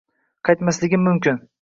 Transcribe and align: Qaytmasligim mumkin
Qaytmasligim 0.49 1.07
mumkin 1.11 1.41